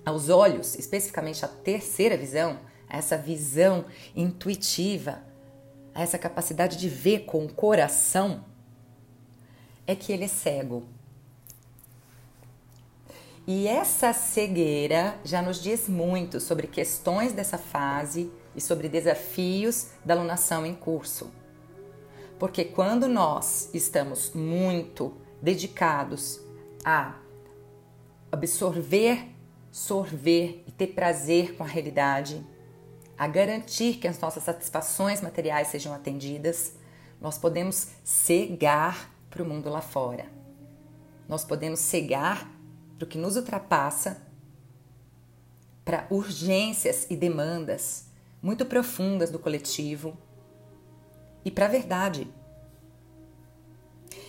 aos 0.05 0.29
olhos, 0.29 0.75
especificamente 0.79 1.45
à 1.45 1.49
terceira 1.49 2.17
visão, 2.17 2.59
a 2.89 2.97
essa 2.97 3.17
visão 3.17 3.85
intuitiva, 4.15 5.23
a 5.95 6.03
essa 6.03 6.19
capacidade 6.19 6.77
de 6.77 6.89
ver 6.89 7.21
com 7.21 7.45
o 7.45 7.53
coração, 7.53 8.45
é 9.87 9.95
que 9.95 10.13
ele 10.13 10.25
é 10.25 10.29
cego. 10.29 10.85
E 13.47 13.69
essa 13.69 14.13
cegueira 14.13 15.19
já 15.23 15.43
nos 15.43 15.63
diz 15.63 15.87
muito 15.87 16.41
sobre 16.41 16.67
questões 16.67 17.33
dessa 17.33 17.59
fase 17.59 18.31
e 18.57 18.61
sobre 18.61 18.89
desafios 18.89 19.89
da 20.05 20.15
alunação 20.15 20.65
em 20.65 20.75
curso. 20.75 21.31
Porque 22.39 22.65
quando 22.65 23.07
nós 23.07 23.69
estamos 23.75 24.33
muito 24.33 25.15
dedicados 25.43 26.41
a 26.85 27.17
absorver, 28.31 29.29
sorver 29.71 30.63
e 30.67 30.73
ter 30.73 30.89
prazer 30.89 31.57
com 31.57 31.65
a 31.65 31.67
realidade, 31.67 32.45
a 33.17 33.27
garantir 33.27 33.99
que 33.99 34.09
as 34.09 34.19
nossas 34.19 34.43
satisfações 34.43 35.21
materiais 35.21 35.69
sejam 35.69 35.95
atendidas, 35.95 36.75
nós 37.21 37.39
podemos 37.39 37.89
cegar 38.03 39.11
para 39.31 39.43
o 39.43 39.47
mundo 39.47 39.71
lá 39.71 39.81
fora. 39.81 40.27
Nós 41.29 41.45
podemos 41.45 41.81
cegar 41.81 42.51
para 42.97 43.05
o 43.05 43.09
que 43.09 43.19
nos 43.19 43.37
ultrapassa, 43.37 44.23
para 45.85 46.07
urgências 46.11 47.07
e 47.09 47.17
demandas 47.17 48.07
muito 48.45 48.67
profundas 48.67 49.31
do 49.31 49.39
coletivo 49.39 50.19
e 51.45 51.51
para 51.51 51.65
a 51.65 51.69
verdade. 51.69 52.29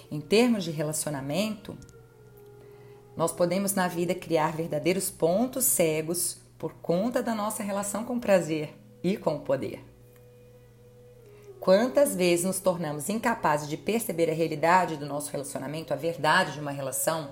Em 0.10 0.22
termos 0.22 0.64
de 0.64 0.72
relacionamento, 0.72 1.78
nós 3.16 3.32
podemos 3.32 3.74
na 3.74 3.88
vida 3.88 4.14
criar 4.14 4.52
verdadeiros 4.54 5.10
pontos 5.10 5.66
cegos 5.66 6.38
por 6.58 6.74
conta 6.76 7.24
da 7.24 7.34
nossa 7.34 7.64
relação 7.64 8.04
com 8.04 8.16
o 8.16 8.22
prazer 8.22 8.74
e 9.04 9.16
com 9.16 9.36
o 9.36 9.42
poder. 9.42 9.84
Quantas 11.60 12.16
vezes 12.16 12.46
nos 12.46 12.60
tornamos 12.60 13.10
incapazes 13.10 13.68
de 13.68 13.78
perceber 13.78 14.30
a 14.30 14.34
realidade 14.34 14.98
do 14.98 15.06
nosso 15.06 15.32
relacionamento, 15.32 15.94
a 15.94 15.96
verdade 15.96 16.54
de 16.54 16.60
uma 16.60 16.72
relação, 16.72 17.30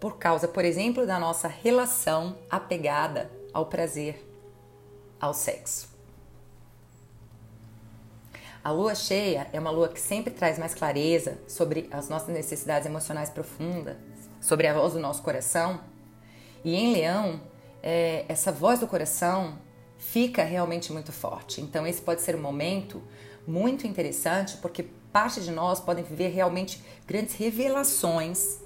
por 0.00 0.18
causa, 0.18 0.46
por 0.46 0.64
exemplo, 0.64 1.06
da 1.06 1.18
nossa 1.18 1.48
relação 1.48 2.36
apegada 2.48 3.30
ao 3.52 3.66
prazer, 3.66 4.24
ao 5.20 5.34
sexo. 5.34 5.95
A 8.66 8.72
lua 8.72 8.96
cheia 8.96 9.46
é 9.52 9.60
uma 9.60 9.70
lua 9.70 9.88
que 9.88 10.00
sempre 10.00 10.34
traz 10.34 10.58
mais 10.58 10.74
clareza 10.74 11.38
sobre 11.46 11.88
as 11.88 12.08
nossas 12.08 12.34
necessidades 12.34 12.84
emocionais 12.84 13.30
profundas, 13.30 13.94
sobre 14.40 14.66
a 14.66 14.74
voz 14.74 14.94
do 14.94 14.98
nosso 14.98 15.22
coração 15.22 15.78
e 16.64 16.74
em 16.74 16.92
Leão, 16.92 17.40
é, 17.80 18.24
essa 18.28 18.50
voz 18.50 18.80
do 18.80 18.88
coração 18.88 19.56
fica 19.96 20.42
realmente 20.42 20.92
muito 20.92 21.12
forte. 21.12 21.60
Então, 21.60 21.86
esse 21.86 22.02
pode 22.02 22.22
ser 22.22 22.34
um 22.34 22.42
momento 22.42 23.00
muito 23.46 23.86
interessante 23.86 24.56
porque 24.56 24.82
parte 25.12 25.40
de 25.40 25.52
nós 25.52 25.78
podem 25.78 26.02
viver 26.02 26.30
realmente 26.30 26.82
grandes 27.06 27.36
revelações 27.36 28.58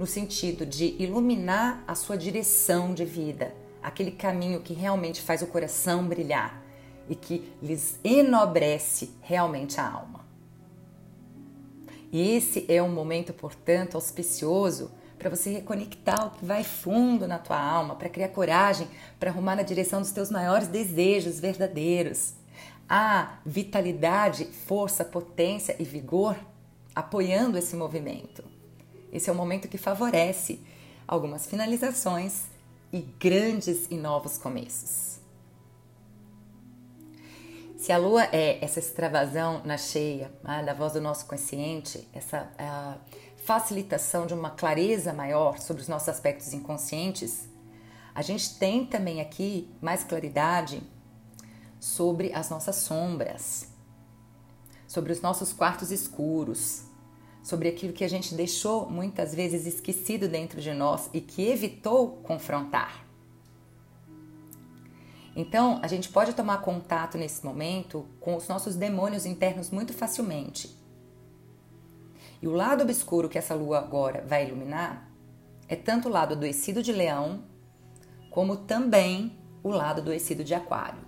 no 0.00 0.04
sentido 0.04 0.66
de 0.66 0.96
iluminar 1.00 1.84
a 1.86 1.94
sua 1.94 2.18
direção 2.18 2.92
de 2.92 3.04
vida, 3.04 3.54
aquele 3.80 4.10
caminho 4.10 4.62
que 4.62 4.74
realmente 4.74 5.22
faz 5.22 5.42
o 5.42 5.46
coração 5.46 6.04
brilhar 6.08 6.63
e 7.08 7.14
que 7.14 7.52
lhes 7.62 7.98
enobrece 8.02 9.10
realmente 9.20 9.80
a 9.80 9.90
alma. 9.90 10.24
E 12.12 12.36
esse 12.36 12.64
é 12.68 12.82
um 12.82 12.92
momento, 12.92 13.32
portanto, 13.32 13.96
auspicioso 13.96 14.90
para 15.18 15.30
você 15.30 15.50
reconectar 15.50 16.26
o 16.26 16.30
que 16.30 16.44
vai 16.44 16.62
fundo 16.62 17.26
na 17.26 17.38
tua 17.38 17.58
alma, 17.58 17.96
para 17.96 18.08
criar 18.08 18.28
coragem, 18.28 18.86
para 19.18 19.30
arrumar 19.30 19.56
na 19.56 19.62
direção 19.62 20.00
dos 20.00 20.12
teus 20.12 20.30
maiores 20.30 20.68
desejos 20.68 21.40
verdadeiros. 21.40 22.34
Há 22.88 23.38
vitalidade, 23.44 24.44
força, 24.44 25.04
potência 25.04 25.74
e 25.78 25.84
vigor 25.84 26.36
apoiando 26.94 27.58
esse 27.58 27.74
movimento. 27.74 28.44
Esse 29.12 29.28
é 29.30 29.32
o 29.32 29.36
momento 29.36 29.68
que 29.68 29.78
favorece 29.78 30.60
algumas 31.06 31.46
finalizações 31.46 32.44
e 32.92 33.00
grandes 33.00 33.86
e 33.90 33.96
novos 33.96 34.38
começos. 34.38 35.13
Se 37.84 37.92
a 37.92 37.98
lua 37.98 38.24
é 38.32 38.64
essa 38.64 38.78
extravasão 38.78 39.60
na 39.62 39.76
cheia, 39.76 40.32
né, 40.42 40.62
da 40.64 40.72
voz 40.72 40.94
do 40.94 41.02
nosso 41.02 41.26
consciente, 41.26 42.08
essa 42.14 42.50
facilitação 43.44 44.26
de 44.26 44.32
uma 44.32 44.48
clareza 44.48 45.12
maior 45.12 45.58
sobre 45.58 45.82
os 45.82 45.88
nossos 45.88 46.08
aspectos 46.08 46.54
inconscientes, 46.54 47.46
a 48.14 48.22
gente 48.22 48.58
tem 48.58 48.86
também 48.86 49.20
aqui 49.20 49.70
mais 49.82 50.02
claridade 50.02 50.82
sobre 51.78 52.32
as 52.32 52.48
nossas 52.48 52.76
sombras, 52.76 53.68
sobre 54.88 55.12
os 55.12 55.20
nossos 55.20 55.52
quartos 55.52 55.90
escuros, 55.90 56.84
sobre 57.42 57.68
aquilo 57.68 57.92
que 57.92 58.02
a 58.02 58.08
gente 58.08 58.34
deixou 58.34 58.88
muitas 58.88 59.34
vezes 59.34 59.66
esquecido 59.66 60.26
dentro 60.26 60.58
de 60.58 60.72
nós 60.72 61.10
e 61.12 61.20
que 61.20 61.50
evitou 61.50 62.16
confrontar. 62.22 63.03
Então, 65.36 65.80
a 65.82 65.88
gente 65.88 66.08
pode 66.08 66.32
tomar 66.32 66.58
contato 66.58 67.18
nesse 67.18 67.44
momento 67.44 68.06
com 68.20 68.36
os 68.36 68.46
nossos 68.46 68.76
demônios 68.76 69.26
internos 69.26 69.70
muito 69.70 69.92
facilmente. 69.92 70.78
E 72.40 72.46
o 72.46 72.52
lado 72.52 72.82
obscuro 72.82 73.28
que 73.28 73.38
essa 73.38 73.54
lua 73.54 73.78
agora 73.78 74.24
vai 74.26 74.46
iluminar 74.46 75.10
é 75.66 75.74
tanto 75.74 76.08
o 76.08 76.12
lado 76.12 76.34
adoecido 76.34 76.82
de 76.82 76.92
Leão, 76.92 77.42
como 78.30 78.56
também 78.56 79.36
o 79.62 79.70
lado 79.70 80.00
adoecido 80.00 80.44
de 80.44 80.54
Aquário. 80.54 81.00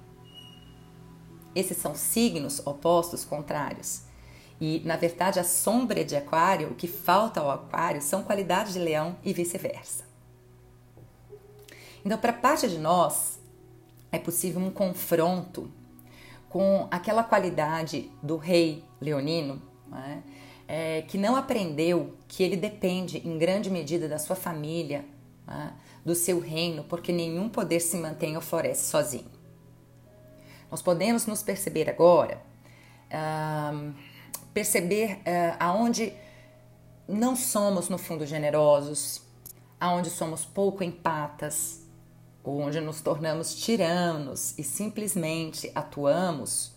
Esses 1.55 1.77
são 1.77 1.95
signos 1.95 2.67
opostos, 2.67 3.25
contrários. 3.25 4.03
E, 4.61 4.81
na 4.85 4.97
verdade, 4.97 5.39
a 5.39 5.45
sombra 5.45 6.05
de 6.05 6.17
Aquário, 6.17 6.71
o 6.71 6.75
que 6.75 6.89
falta 6.89 7.41
ao 7.41 7.51
Aquário, 7.51 8.01
são 8.01 8.23
qualidades 8.23 8.73
de 8.73 8.79
Leão 8.79 9.17
e 9.23 9.33
vice-versa. 9.33 10.05
Então, 12.05 12.19
para 12.19 12.33
parte 12.33 12.69
de 12.69 12.79
nós, 12.79 13.39
é 14.17 14.19
possível 14.19 14.61
um 14.61 14.71
confronto 14.71 15.71
com 16.49 16.89
aquela 16.91 17.23
qualidade 17.23 18.11
do 18.23 18.37
rei 18.37 18.83
leonino, 19.01 19.63
né, 19.89 20.23
é, 20.67 21.03
que 21.03 21.19
não 21.19 21.37
aprendeu 21.37 22.17
que 22.27 22.43
ele 22.43 22.57
depende 22.57 23.19
em 23.19 23.39
grande 23.39 23.71
medida 23.71 24.09
da 24.09 24.19
sua 24.19 24.35
família, 24.35 25.05
né, 25.47 25.73
do 26.05 26.15
seu 26.15 26.41
reino, 26.41 26.85
porque 26.85 27.13
nenhum 27.13 27.49
poder 27.49 27.81
se 27.81 27.97
mantém 27.97 28.37
ou 28.37 28.43
floresce 28.43 28.89
sozinho. 28.89 29.31
Nós 30.71 30.83
podemos 30.83 31.27
nos 31.27 31.43
perceber 31.43 31.89
agora, 31.89 32.43
uh, 33.11 33.95
perceber 34.53 35.15
uh, 35.19 35.57
aonde 35.61 36.13
não 37.09 37.37
somos 37.37 37.89
no 37.89 37.99
fundo 37.99 38.27
generosos, 38.27 39.23
aonde 39.81 40.11
somos 40.11 40.45
pouco 40.45 40.83
empatas, 40.83 41.86
onde 42.47 42.81
nos 42.81 43.01
tornamos 43.01 43.55
tiranos 43.57 44.57
e 44.57 44.63
simplesmente 44.63 45.71
atuamos 45.75 46.73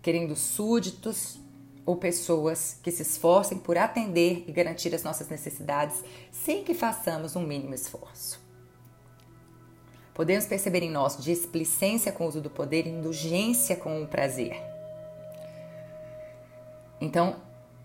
querendo 0.00 0.36
súditos 0.36 1.40
ou 1.84 1.96
pessoas 1.96 2.78
que 2.82 2.92
se 2.92 3.02
esforcem 3.02 3.58
por 3.58 3.76
atender 3.76 4.44
e 4.46 4.52
garantir 4.52 4.94
as 4.94 5.02
nossas 5.02 5.28
necessidades 5.28 6.02
sem 6.30 6.62
que 6.62 6.74
façamos 6.74 7.34
um 7.34 7.42
mínimo 7.42 7.74
esforço. 7.74 8.40
Podemos 10.14 10.46
perceber 10.46 10.82
em 10.82 10.90
nós 10.90 11.22
displicência 11.22 12.12
com 12.12 12.24
o 12.24 12.28
uso 12.28 12.40
do 12.40 12.48
poder 12.48 12.86
e 12.86 12.90
indulgência 12.90 13.76
com 13.76 14.02
o 14.02 14.06
prazer. 14.06 14.56
Então, 17.00 17.36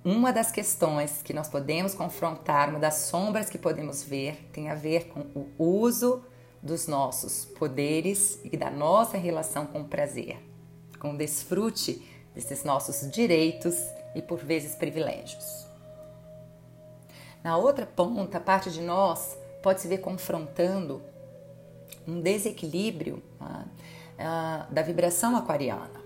uma 0.03 0.31
das 0.31 0.51
questões 0.51 1.21
que 1.21 1.33
nós 1.33 1.49
podemos 1.49 1.93
confrontar, 1.93 2.69
uma 2.69 2.79
das 2.79 2.95
sombras 2.95 3.49
que 3.49 3.57
podemos 3.57 4.01
ver, 4.01 4.49
tem 4.53 4.69
a 4.69 4.75
ver 4.75 5.07
com 5.09 5.21
o 5.35 5.51
uso 5.57 6.23
dos 6.61 6.87
nossos 6.87 7.45
poderes 7.45 8.39
e 8.43 8.55
da 8.55 8.69
nossa 8.69 9.17
relação 9.17 9.65
com 9.65 9.81
o 9.81 9.87
prazer, 9.87 10.37
com 10.99 11.13
o 11.13 11.17
desfrute 11.17 12.07
desses 12.35 12.63
nossos 12.63 13.09
direitos 13.09 13.75
e 14.15 14.21
por 14.21 14.39
vezes 14.39 14.75
privilégios. 14.75 15.65
Na 17.43 17.57
outra 17.57 17.85
ponta, 17.85 18.39
parte 18.39 18.69
de 18.69 18.81
nós 18.81 19.37
pode 19.63 19.81
se 19.81 19.87
ver 19.87 19.99
confrontando 19.99 21.01
um 22.07 22.21
desequilíbrio 22.21 23.21
uh, 23.39 24.73
da 24.73 24.81
vibração 24.81 25.35
aquariana, 25.35 26.01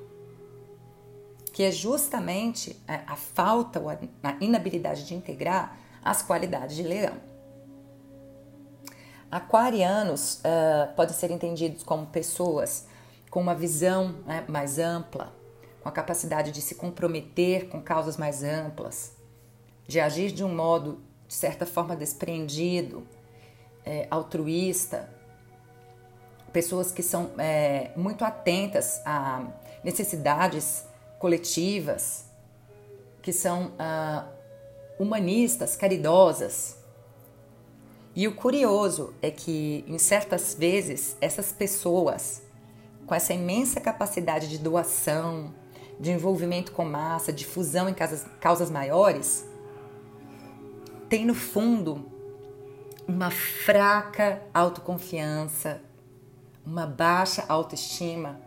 que 1.52 1.64
é 1.64 1.72
justamente 1.72 2.82
a, 2.88 3.14
a 3.14 3.16
falta 3.16 3.80
ou 3.80 3.90
a, 3.90 3.98
a 4.24 4.38
inabilidade 4.40 5.06
de 5.06 5.14
integrar 5.14 5.78
as 6.04 6.22
qualidades 6.22 6.76
de 6.76 6.84
leão. 6.84 7.35
Aquarianos 9.36 10.36
uh, 10.36 10.94
podem 10.96 11.14
ser 11.14 11.30
entendidos 11.30 11.84
como 11.84 12.06
pessoas 12.06 12.88
com 13.30 13.42
uma 13.42 13.54
visão 13.54 14.16
né, 14.26 14.46
mais 14.48 14.80
ampla, 14.80 15.34
com 15.84 15.90
a 15.90 15.92
capacidade 15.92 16.54
de 16.54 16.62
se 16.62 16.76
comprometer 16.76 17.68
com 17.68 17.82
causas 17.82 18.16
mais 18.16 18.46
amplas, 18.46 19.12
de 19.86 20.00
agir 20.00 20.32
de 20.32 20.42
um 20.42 20.56
modo, 20.56 21.04
de 21.28 21.34
certa 21.34 21.66
forma, 21.66 21.98
desprendido, 21.98 23.06
é, 23.86 24.08
altruísta, 24.10 25.10
pessoas 26.54 26.94
que 26.94 27.04
são 27.04 27.32
é, 27.38 27.92
muito 27.94 28.24
atentas 28.24 29.02
a 29.06 29.46
necessidades 29.84 30.86
coletivas, 31.20 32.24
que 33.22 33.34
são 33.34 33.74
ah, 33.78 34.30
humanistas, 34.98 35.76
caridosas. 35.76 36.85
E 38.16 38.30
o 38.30 38.34
curioso 38.34 39.14
é 39.22 39.30
que, 39.30 39.84
em 39.86 39.98
certas 39.98 40.56
vezes, 40.58 41.18
essas 41.20 41.52
pessoas, 41.52 42.44
com 43.06 43.14
essa 43.14 43.34
imensa 43.34 43.82
capacidade 43.82 44.48
de 44.48 44.58
doação, 44.58 45.54
de 46.00 46.12
envolvimento 46.12 46.72
com 46.72 46.86
massa, 46.86 47.34
de 47.34 47.46
fusão 47.46 47.90
em 47.90 47.94
causas, 47.94 48.26
causas 48.40 48.72
maiores, 48.72 49.46
têm 51.10 51.26
no 51.26 51.36
fundo 51.36 52.06
uma 53.06 53.30
fraca 53.30 54.42
autoconfiança, 54.54 55.82
uma 56.66 56.88
baixa 56.88 57.44
autoestima 57.50 58.40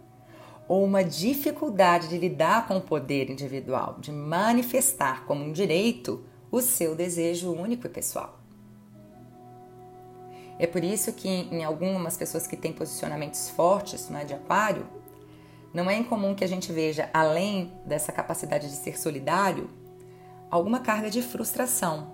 ou 0.66 0.83
uma 0.83 1.04
dificuldade 1.04 2.09
de 2.09 2.16
lidar 2.16 2.66
com 2.66 2.78
o 2.78 2.83
poder 2.83 3.31
individual, 3.31 3.96
de 4.00 4.12
manifestar 4.12 5.26
como 5.26 5.44
um 5.44 5.52
direito 5.52 6.24
o 6.50 6.62
seu 6.62 6.94
desejo 6.94 7.52
único 7.52 7.87
e 7.87 7.90
pessoal. 7.90 8.38
É 10.59 10.66
por 10.66 10.83
isso 10.83 11.12
que 11.12 11.29
em 11.29 11.64
algumas 11.64 12.16
pessoas 12.16 12.47
que 12.47 12.57
têm 12.57 12.73
posicionamentos 12.73 13.49
fortes 13.51 14.09
né, 14.09 14.25
de 14.25 14.35
aquário, 14.35 14.87
não 15.73 15.88
é 15.88 15.97
incomum 15.97 16.35
que 16.35 16.42
a 16.42 16.49
gente 16.49 16.73
veja, 16.73 17.09
além 17.12 17.73
dessa 17.87 18.11
capacidade 18.11 18.68
de 18.68 18.77
ser 18.77 18.99
solidário, 18.99 19.71
alguma 20.51 20.81
carga 20.81 21.11
de 21.11 21.23
frustração, 21.23 22.12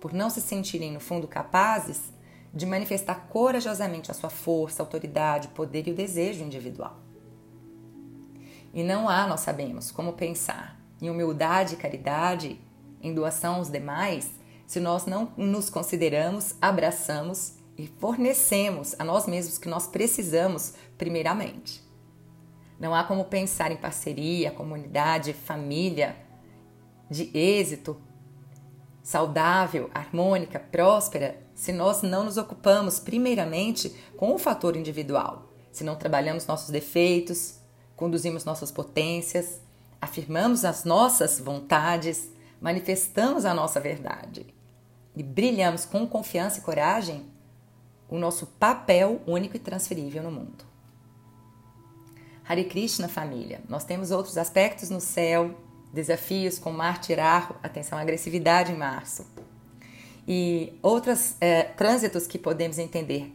por 0.00 0.12
não 0.12 0.30
se 0.30 0.40
sentirem 0.40 0.92
no 0.92 1.00
fundo 1.00 1.28
capazes 1.28 2.12
de 2.52 2.64
manifestar 2.64 3.26
corajosamente 3.28 4.10
a 4.10 4.14
sua 4.14 4.30
força, 4.30 4.82
autoridade, 4.82 5.48
poder 5.48 5.86
e 5.86 5.90
o 5.90 5.94
desejo 5.94 6.42
individual. 6.42 6.96
E 8.72 8.82
não 8.82 9.08
há, 9.08 9.26
nós 9.26 9.40
sabemos, 9.40 9.90
como 9.90 10.14
pensar 10.14 10.80
em 11.00 11.10
humildade 11.10 11.74
e 11.74 11.76
caridade, 11.76 12.60
em 13.02 13.14
doação 13.14 13.56
aos 13.56 13.70
demais, 13.70 14.30
se 14.66 14.80
nós 14.80 15.06
não 15.06 15.32
nos 15.36 15.70
consideramos, 15.70 16.54
abraçamos 16.60 17.54
e 17.78 17.86
fornecemos 17.86 18.94
a 18.98 19.04
nós 19.04 19.26
mesmos 19.26 19.58
que 19.58 19.68
nós 19.68 19.86
precisamos 19.86 20.74
primeiramente. 20.96 21.84
Não 22.78 22.94
há 22.94 23.04
como 23.04 23.24
pensar 23.24 23.70
em 23.70 23.76
parceria, 23.76 24.50
comunidade, 24.50 25.32
família, 25.32 26.16
de 27.10 27.30
êxito, 27.36 28.00
saudável, 29.02 29.90
harmônica, 29.94 30.58
próspera, 30.58 31.40
se 31.54 31.72
nós 31.72 32.02
não 32.02 32.24
nos 32.24 32.36
ocupamos 32.36 32.98
primeiramente 32.98 33.94
com 34.16 34.34
o 34.34 34.38
fator 34.38 34.76
individual, 34.76 35.52
se 35.70 35.84
não 35.84 35.96
trabalhamos 35.96 36.46
nossos 36.46 36.70
defeitos, 36.70 37.60
conduzimos 37.94 38.44
nossas 38.44 38.70
potências, 38.70 39.60
afirmamos 40.00 40.64
as 40.64 40.84
nossas 40.84 41.38
vontades, 41.38 42.30
manifestamos 42.60 43.44
a 43.44 43.54
nossa 43.54 43.80
verdade 43.80 44.46
e 45.14 45.22
brilhamos 45.22 45.84
com 45.84 46.06
confiança 46.06 46.58
e 46.58 46.62
coragem 46.62 47.35
o 48.08 48.18
nosso 48.18 48.46
papel 48.46 49.20
único 49.26 49.56
e 49.56 49.60
transferível 49.60 50.22
no 50.22 50.30
mundo. 50.30 50.64
Hare 52.48 52.64
Krishna, 52.64 53.08
família. 53.08 53.60
Nós 53.68 53.84
temos 53.84 54.10
outros 54.10 54.38
aspectos 54.38 54.88
no 54.90 55.00
céu, 55.00 55.54
desafios 55.92 56.58
com 56.58 56.70
Marte 56.70 57.12
Arro, 57.14 57.56
atenção, 57.62 57.98
agressividade 57.98 58.72
em 58.72 58.76
março 58.76 59.26
e 60.26 60.76
outros 60.82 61.36
é, 61.40 61.62
trânsitos 61.62 62.26
que 62.26 62.38
podemos 62.38 62.78
entender 62.78 63.32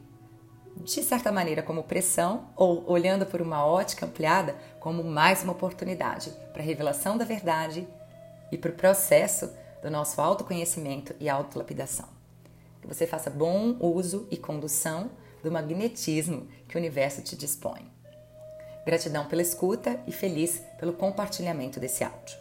de 0.77 1.03
certa 1.03 1.31
maneira 1.31 1.61
como 1.61 1.83
pressão 1.83 2.49
ou 2.55 2.89
olhando 2.89 3.25
por 3.25 3.41
uma 3.41 3.65
ótica 3.65 4.05
ampliada 4.05 4.55
como 4.79 5.03
mais 5.03 5.43
uma 5.43 5.53
oportunidade 5.53 6.31
para 6.51 6.61
a 6.61 6.65
revelação 6.65 7.17
da 7.17 7.25
verdade 7.25 7.87
e 8.51 8.57
para 8.57 8.71
o 8.71 8.75
processo 8.75 9.49
do 9.81 9.89
nosso 9.89 10.19
autoconhecimento 10.19 11.15
e 11.19 11.29
autolapidação. 11.29 12.20
Que 12.81 12.87
você 12.87 13.05
faça 13.05 13.29
bom 13.29 13.77
uso 13.79 14.27
e 14.31 14.37
condução 14.37 15.11
do 15.43 15.51
magnetismo 15.51 16.47
que 16.67 16.75
o 16.75 16.79
universo 16.79 17.21
te 17.21 17.35
dispõe. 17.35 17.89
Gratidão 18.85 19.25
pela 19.27 19.41
escuta 19.41 20.01
e 20.07 20.11
feliz 20.11 20.61
pelo 20.79 20.93
compartilhamento 20.93 21.79
desse 21.79 22.03
áudio. 22.03 22.40